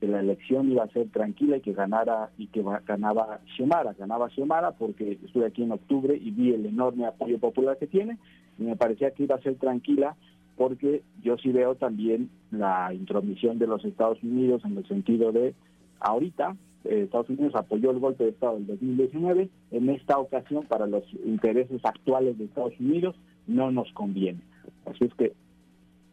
que 0.00 0.08
la 0.08 0.20
elección 0.20 0.70
iba 0.70 0.84
a 0.84 0.88
ser 0.88 1.08
tranquila 1.10 1.56
y 1.56 1.60
que 1.60 1.72
ganara 1.72 2.30
y 2.38 2.46
que 2.46 2.62
ganaba 2.86 3.40
Xiomara, 3.56 3.94
ganaba 3.94 4.30
Xiomara 4.30 4.72
porque 4.72 5.18
estuve 5.24 5.46
aquí 5.46 5.62
en 5.62 5.72
octubre 5.72 6.16
y 6.16 6.30
vi 6.30 6.52
el 6.52 6.66
enorme 6.66 7.06
apoyo 7.06 7.38
popular 7.38 7.76
que 7.78 7.88
tiene 7.88 8.16
y 8.58 8.62
me 8.62 8.76
parecía 8.76 9.10
que 9.10 9.24
iba 9.24 9.34
a 9.34 9.42
ser 9.42 9.56
tranquila 9.56 10.16
porque 10.56 11.02
yo 11.22 11.36
sí 11.38 11.50
veo 11.50 11.74
también 11.74 12.30
la 12.52 12.92
intromisión 12.94 13.58
de 13.58 13.66
los 13.66 13.84
Estados 13.84 14.22
Unidos 14.22 14.62
en 14.64 14.76
el 14.76 14.86
sentido 14.86 15.32
de 15.32 15.54
ahorita 15.98 16.56
eh, 16.84 17.02
Estados 17.02 17.28
Unidos 17.28 17.54
apoyó 17.54 17.90
el 17.90 17.98
golpe 17.98 18.24
de 18.24 18.30
Estado 18.30 18.54
del 18.54 18.66
2019, 18.66 19.48
en 19.72 19.90
esta 19.90 20.18
ocasión 20.18 20.64
para 20.66 20.86
los 20.86 21.04
intereses 21.24 21.84
actuales 21.84 22.38
de 22.38 22.44
Estados 22.44 22.78
Unidos 22.78 23.16
no 23.46 23.70
nos 23.70 23.92
conviene. 23.92 24.40
Así 24.86 25.04
es 25.04 25.14
que 25.14 25.32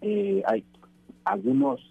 eh, 0.01 0.43
hay 0.47 0.63
algunos 1.25 1.81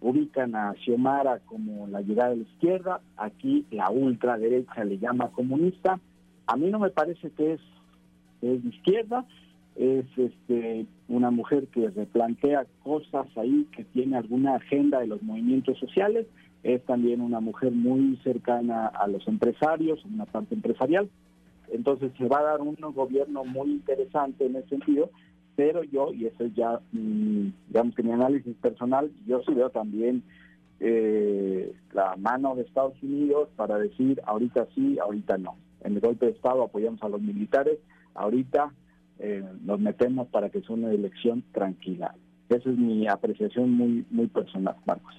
ubican 0.00 0.54
a 0.54 0.74
Xiomara 0.74 1.40
como 1.40 1.86
la 1.88 2.00
llegada 2.00 2.30
de 2.30 2.36
la 2.36 2.42
izquierda, 2.42 3.00
aquí 3.16 3.66
la 3.70 3.90
ultraderecha 3.90 4.84
le 4.84 4.98
llama 4.98 5.28
comunista. 5.28 6.00
A 6.46 6.56
mí 6.56 6.70
no 6.70 6.78
me 6.78 6.90
parece 6.90 7.30
que 7.30 7.54
es, 7.54 7.60
es 8.40 8.62
de 8.62 8.68
izquierda, 8.70 9.26
es 9.76 10.06
este, 10.16 10.86
una 11.08 11.30
mujer 11.30 11.66
que 11.68 11.90
replantea 11.90 12.66
cosas 12.82 13.26
ahí, 13.36 13.66
que 13.76 13.84
tiene 13.84 14.16
alguna 14.16 14.56
agenda 14.56 15.00
de 15.00 15.06
los 15.06 15.22
movimientos 15.22 15.78
sociales, 15.78 16.26
es 16.62 16.84
también 16.84 17.20
una 17.20 17.40
mujer 17.40 17.72
muy 17.72 18.18
cercana 18.22 18.86
a 18.86 19.06
los 19.06 19.26
empresarios, 19.28 20.04
una 20.04 20.26
parte 20.26 20.54
empresarial. 20.54 21.08
Entonces 21.72 22.12
se 22.18 22.26
va 22.26 22.40
a 22.40 22.44
dar 22.44 22.60
un 22.60 22.76
gobierno 22.94 23.44
muy 23.44 23.70
interesante 23.70 24.46
en 24.46 24.56
ese 24.56 24.70
sentido, 24.70 25.10
pero 25.60 25.84
yo, 25.84 26.10
y 26.14 26.24
eso 26.24 26.44
es 26.44 26.54
ya, 26.54 26.80
mm, 26.92 27.48
digamos 27.68 27.94
que 27.94 28.02
mi 28.02 28.12
análisis 28.12 28.56
personal, 28.56 29.10
yo 29.26 29.42
sí 29.42 29.52
veo 29.52 29.68
también 29.68 30.22
eh, 30.80 31.74
la 31.92 32.16
mano 32.16 32.56
de 32.56 32.62
Estados 32.62 32.94
Unidos 33.02 33.50
para 33.56 33.76
decir 33.76 34.22
ahorita 34.24 34.68
sí, 34.74 34.98
ahorita 34.98 35.36
no. 35.36 35.56
En 35.84 35.96
el 35.96 36.00
golpe 36.00 36.24
de 36.24 36.32
Estado 36.32 36.62
apoyamos 36.62 37.02
a 37.02 37.10
los 37.10 37.20
militares, 37.20 37.78
ahorita 38.14 38.72
eh, 39.18 39.44
nos 39.62 39.78
metemos 39.80 40.28
para 40.28 40.48
que 40.48 40.62
sea 40.62 40.76
una 40.76 40.92
elección 40.92 41.44
tranquila. 41.52 42.14
Esa 42.48 42.70
es 42.70 42.78
mi 42.78 43.06
apreciación 43.06 43.70
muy, 43.70 44.06
muy 44.10 44.28
personal, 44.28 44.76
Marcos. 44.86 45.14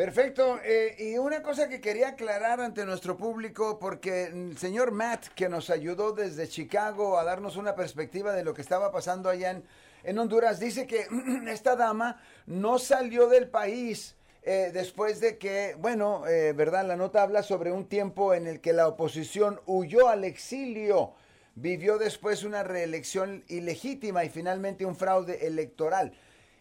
Perfecto. 0.00 0.58
Eh, 0.64 0.96
y 0.98 1.18
una 1.18 1.42
cosa 1.42 1.68
que 1.68 1.78
quería 1.78 2.08
aclarar 2.08 2.58
ante 2.62 2.86
nuestro 2.86 3.18
público, 3.18 3.78
porque 3.78 4.28
el 4.28 4.56
señor 4.56 4.92
Matt, 4.92 5.26
que 5.34 5.50
nos 5.50 5.68
ayudó 5.68 6.12
desde 6.12 6.48
Chicago 6.48 7.18
a 7.18 7.24
darnos 7.24 7.58
una 7.58 7.74
perspectiva 7.74 8.32
de 8.32 8.42
lo 8.42 8.54
que 8.54 8.62
estaba 8.62 8.90
pasando 8.92 9.28
allá 9.28 9.50
en, 9.50 9.62
en 10.04 10.18
Honduras, 10.18 10.58
dice 10.58 10.86
que 10.86 11.06
esta 11.48 11.76
dama 11.76 12.18
no 12.46 12.78
salió 12.78 13.28
del 13.28 13.50
país. 13.50 14.16
Eh, 14.42 14.70
después 14.72 15.20
de 15.20 15.36
que, 15.36 15.76
bueno, 15.78 16.22
¿verdad? 16.54 16.86
La 16.86 16.96
nota 16.96 17.22
habla 17.22 17.42
sobre 17.42 17.70
un 17.70 17.84
tiempo 17.84 18.32
en 18.32 18.46
el 18.46 18.62
que 18.62 18.72
la 18.72 18.88
oposición 18.88 19.60
huyó 19.66 20.08
al 20.08 20.24
exilio 20.24 21.12
vivió 21.56 21.98
después 21.98 22.42
una 22.42 22.62
reelección 22.62 23.44
ilegítima 23.48 24.24
y 24.24 24.30
finalmente 24.30 24.86
un 24.86 24.96
fraude 24.96 25.46
electoral. 25.46 26.14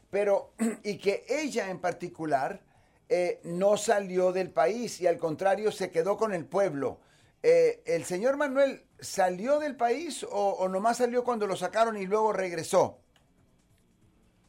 Pero, 0.10 0.52
y 0.84 0.98
que 0.98 1.24
ella 1.30 1.70
en 1.70 1.80
particular 1.80 2.68
eh, 3.10 3.40
no 3.44 3.76
salió 3.76 4.32
del 4.32 4.52
país 4.52 5.02
y 5.02 5.08
al 5.08 5.18
contrario 5.18 5.72
se 5.72 5.90
quedó 5.90 6.16
con 6.16 6.32
el 6.32 6.46
pueblo. 6.46 7.00
Eh, 7.42 7.82
¿El 7.88 8.04
señor 8.04 8.38
Manuel 8.38 8.82
salió 9.00 9.60
del 9.60 9.76
país 9.76 10.26
o, 10.30 10.68
nomás 10.70 10.98
salió 10.98 11.24
cuando 11.24 11.48
lo 11.48 11.56
sacaron 11.56 11.98
y 11.98 12.06
luego 12.06 12.34
regresó? 12.34 13.00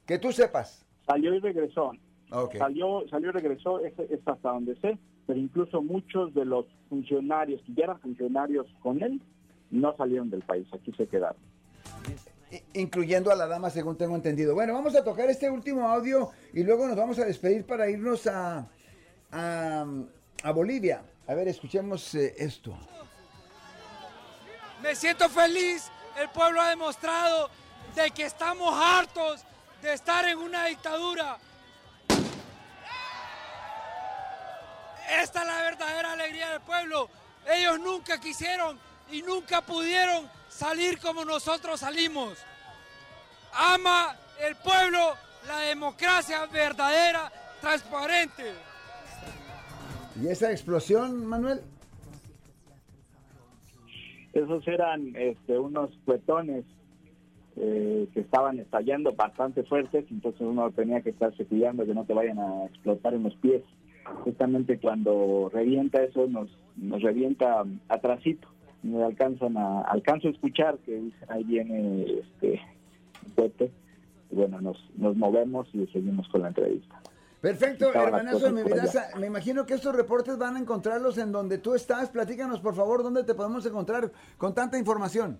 Que 0.06 0.18
tú 0.18 0.30
sepas. 0.30 0.86
Salió 1.06 1.34
y 1.34 1.40
regresó. 1.40 1.92
Salió, 2.58 3.08
salió 3.08 3.30
y 3.30 3.32
regresó, 3.32 3.80
es, 3.80 3.98
es 3.98 4.20
hasta 4.26 4.50
donde 4.50 4.76
sé, 4.76 4.98
pero 5.26 5.38
incluso 5.38 5.82
muchos 5.82 6.32
de 6.34 6.44
los 6.44 6.66
funcionarios 6.88 7.60
que 7.62 7.72
ya 7.74 7.84
eran 7.84 8.00
funcionarios 8.00 8.66
con 8.80 9.02
él 9.02 9.20
no 9.70 9.96
salieron 9.96 10.30
del 10.30 10.42
país, 10.42 10.66
aquí 10.72 10.92
se 10.92 11.06
quedaron. 11.06 11.40
Incluyendo 12.72 13.30
a 13.30 13.36
la 13.36 13.46
dama, 13.46 13.70
según 13.70 13.96
tengo 13.96 14.16
entendido. 14.16 14.54
Bueno, 14.54 14.74
vamos 14.74 14.96
a 14.96 15.04
tocar 15.04 15.30
este 15.30 15.48
último 15.48 15.88
audio 15.88 16.30
y 16.52 16.64
luego 16.64 16.86
nos 16.86 16.96
vamos 16.96 17.18
a 17.20 17.24
despedir 17.24 17.64
para 17.64 17.88
irnos 17.88 18.26
a, 18.26 18.66
a, 19.30 20.52
Bolivia. 20.52 21.02
A 21.28 21.34
ver, 21.34 21.46
escuchemos 21.46 22.14
eh, 22.16 22.34
esto. 22.38 22.76
Me 24.82 24.96
siento 24.96 25.28
feliz, 25.28 25.90
el 26.18 26.28
pueblo 26.30 26.60
ha 26.60 26.70
demostrado 26.70 27.50
de 27.94 28.10
que 28.10 28.24
estamos 28.24 28.74
hartos 28.74 29.44
de 29.82 29.92
estar 29.92 30.26
en 30.26 30.38
una 30.38 30.66
dictadura. 30.66 31.38
Esta 35.22 35.40
es 35.40 35.46
la 35.46 35.62
verdadera 35.62 36.12
alegría 36.12 36.50
del 36.50 36.60
pueblo. 36.60 37.08
Ellos 37.52 37.78
nunca 37.78 38.20
quisieron 38.20 38.78
y 39.10 39.22
nunca 39.22 39.60
pudieron 39.60 40.28
salir 40.60 40.98
como 40.98 41.24
nosotros 41.24 41.80
salimos. 41.80 42.36
Ama 43.54 44.14
el 44.46 44.54
pueblo 44.56 44.98
la 45.48 45.60
democracia 45.60 46.44
verdadera, 46.52 47.32
transparente. 47.62 48.44
¿Y 50.22 50.28
esa 50.28 50.50
explosión, 50.50 51.24
Manuel? 51.24 51.60
Esos 54.34 54.68
eran 54.68 55.16
este, 55.16 55.58
unos 55.58 55.90
cuetones 56.04 56.66
eh, 57.56 58.06
que 58.12 58.20
estaban 58.20 58.58
estallando 58.58 59.12
bastante 59.12 59.64
fuertes, 59.64 60.04
entonces 60.10 60.42
uno 60.42 60.70
tenía 60.72 61.00
que 61.00 61.10
estarse 61.10 61.46
cuidando 61.46 61.86
que 61.86 61.94
no 61.94 62.04
te 62.04 62.12
vayan 62.12 62.38
a 62.38 62.66
explotar 62.66 63.14
en 63.14 63.22
los 63.22 63.34
pies. 63.36 63.62
Justamente 64.24 64.78
cuando 64.78 65.50
revienta 65.52 66.02
eso, 66.02 66.26
nos, 66.26 66.50
nos 66.76 67.00
revienta 67.00 67.64
atrasito 67.88 68.46
me 68.82 69.04
alcanzan 69.04 69.56
a, 69.56 69.82
alcanzo 69.82 70.28
a 70.28 70.30
escuchar 70.30 70.78
que 70.78 71.10
ahí 71.28 71.44
viene 71.44 72.20
este 72.20 72.60
fuerte. 73.34 73.70
Y 74.30 74.36
bueno, 74.36 74.60
nos, 74.60 74.76
nos 74.96 75.16
movemos 75.16 75.68
y 75.72 75.86
seguimos 75.88 76.28
con 76.28 76.42
la 76.42 76.48
entrevista. 76.48 77.00
Perfecto, 77.40 77.94
hermanazo 77.94 78.46
de 78.46 78.52
mi 78.52 78.62
vida. 78.62 78.84
Me 79.18 79.26
imagino 79.26 79.64
que 79.64 79.72
estos 79.74 79.96
reportes 79.96 80.36
van 80.36 80.56
a 80.56 80.58
encontrarlos 80.58 81.16
en 81.18 81.30
donde 81.32 81.56
tú 81.58 81.74
estás. 81.74 82.10
Platícanos, 82.10 82.60
por 82.60 82.74
favor, 82.74 83.02
dónde 83.02 83.24
te 83.24 83.34
podemos 83.34 83.64
encontrar 83.64 84.12
con 84.36 84.54
tanta 84.54 84.78
información. 84.78 85.38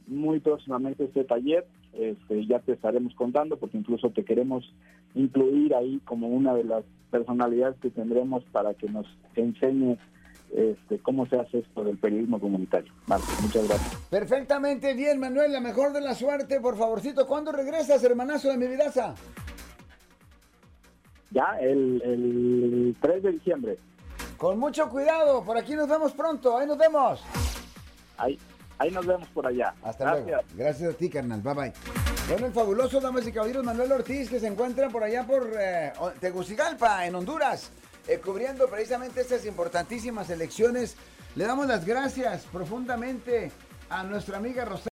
muy 0.07 0.39
próximamente 0.39 1.03
este 1.05 1.23
taller. 1.23 1.65
Este, 1.93 2.45
ya 2.45 2.59
te 2.59 2.73
estaremos 2.73 3.15
contando 3.15 3.57
porque 3.57 3.77
incluso 3.77 4.09
te 4.09 4.25
queremos 4.25 4.69
incluir 5.13 5.73
ahí 5.73 6.01
como 6.03 6.27
una 6.27 6.53
de 6.53 6.65
las 6.65 6.83
personalidades 7.09 7.79
que 7.79 7.89
tendremos 7.89 8.43
para 8.51 8.73
que 8.73 8.89
nos 8.89 9.07
enseñe 9.35 9.97
este, 10.53 10.99
cómo 10.99 11.25
se 11.27 11.37
hace 11.37 11.59
esto 11.59 11.83
del 11.83 11.97
periodismo 11.97 12.39
comunitario. 12.39 12.91
muchas 13.07 13.67
gracias. 13.67 13.95
Perfectamente 14.09 14.93
bien, 14.93 15.19
Manuel, 15.19 15.51
la 15.51 15.59
mejor 15.59 15.93
de 15.93 16.01
la 16.01 16.15
suerte, 16.15 16.59
por 16.59 16.77
favorcito. 16.77 17.27
¿Cuándo 17.27 17.51
regresas, 17.51 18.03
hermanazo 18.03 18.49
de 18.49 18.57
mi 18.57 18.67
vidaza? 18.67 19.15
Ya, 21.31 21.57
el, 21.59 22.01
el 22.03 22.95
3 23.01 23.23
de 23.23 23.31
diciembre. 23.33 23.77
Con 24.37 24.59
mucho 24.59 24.89
cuidado, 24.89 25.43
por 25.43 25.57
aquí 25.57 25.75
nos 25.75 25.87
vemos 25.87 26.11
pronto, 26.13 26.57
ahí 26.57 26.67
nos 26.67 26.77
vemos. 26.77 27.21
Ahí, 28.17 28.37
ahí 28.77 28.91
nos 28.91 29.05
vemos 29.05 29.27
por 29.29 29.47
allá. 29.47 29.73
Hasta 29.83 30.11
luego. 30.11 30.41
Gracias 30.55 30.93
a 30.93 30.97
ti, 30.97 31.09
carnal. 31.09 31.41
Bye 31.41 31.53
bye. 31.53 31.73
Bueno, 32.27 32.47
el 32.47 32.53
fabuloso, 32.53 32.99
damas 32.99 33.27
y 33.27 33.31
caballeros, 33.31 33.63
Manuel 33.63 33.91
Ortiz, 33.91 34.29
que 34.29 34.39
se 34.39 34.47
encuentra 34.47 34.89
por 34.89 35.03
allá 35.03 35.25
por 35.25 35.47
eh, 35.59 35.93
Tegucigalpa, 36.19 37.05
en 37.05 37.15
Honduras. 37.15 37.71
Eh, 38.07 38.19
cubriendo 38.23 38.67
precisamente 38.67 39.21
estas 39.21 39.45
importantísimas 39.45 40.29
elecciones. 40.29 40.95
Le 41.35 41.45
damos 41.45 41.67
las 41.67 41.85
gracias 41.85 42.43
profundamente 42.51 43.51
a 43.89 44.03
nuestra 44.03 44.37
amiga 44.37 44.63
Rosario. 44.63 44.89